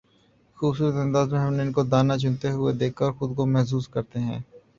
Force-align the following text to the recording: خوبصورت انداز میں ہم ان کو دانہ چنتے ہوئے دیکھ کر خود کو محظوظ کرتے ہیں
خوبصورت 0.57 0.95
انداز 0.95 1.27
میں 1.31 1.39
ہم 1.39 1.59
ان 1.61 1.71
کو 1.71 1.81
دانہ 1.91 2.13
چنتے 2.21 2.47
ہوئے 2.51 2.73
دیکھ 2.75 2.95
کر 2.97 3.11
خود 3.17 3.35
کو 3.37 3.45
محظوظ 3.47 3.87
کرتے 3.89 4.19
ہیں 4.21 4.39